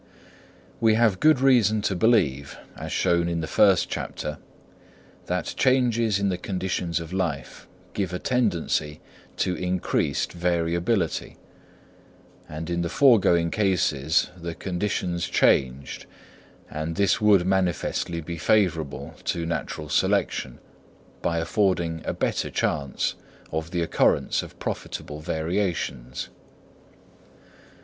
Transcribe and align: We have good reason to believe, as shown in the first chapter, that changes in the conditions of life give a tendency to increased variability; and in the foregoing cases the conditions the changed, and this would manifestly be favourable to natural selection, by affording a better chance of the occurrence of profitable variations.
We 0.79 0.95
have 0.95 1.19
good 1.19 1.39
reason 1.41 1.83
to 1.83 1.95
believe, 1.95 2.57
as 2.75 2.91
shown 2.91 3.29
in 3.29 3.41
the 3.41 3.45
first 3.45 3.87
chapter, 3.87 4.39
that 5.27 5.53
changes 5.55 6.17
in 6.17 6.29
the 6.29 6.39
conditions 6.39 6.99
of 6.99 7.13
life 7.13 7.67
give 7.93 8.11
a 8.11 8.17
tendency 8.17 8.99
to 9.37 9.53
increased 9.53 10.33
variability; 10.33 11.37
and 12.49 12.67
in 12.67 12.81
the 12.81 12.89
foregoing 12.89 13.51
cases 13.51 14.31
the 14.35 14.55
conditions 14.55 15.27
the 15.27 15.33
changed, 15.33 16.07
and 16.67 16.95
this 16.95 17.21
would 17.21 17.45
manifestly 17.45 18.21
be 18.21 18.39
favourable 18.39 19.13
to 19.25 19.45
natural 19.45 19.87
selection, 19.87 20.57
by 21.21 21.37
affording 21.37 22.01
a 22.05 22.13
better 22.15 22.49
chance 22.49 23.13
of 23.51 23.69
the 23.69 23.83
occurrence 23.83 24.41
of 24.41 24.57
profitable 24.57 25.19
variations. 25.19 26.29